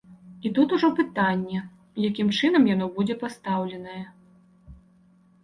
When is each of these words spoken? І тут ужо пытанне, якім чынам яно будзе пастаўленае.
І 0.49 0.51
тут 0.59 0.71
ужо 0.77 0.87
пытанне, 0.99 1.59
якім 2.07 2.31
чынам 2.39 2.63
яно 2.73 2.89
будзе 2.97 3.17
пастаўленае. 3.23 4.01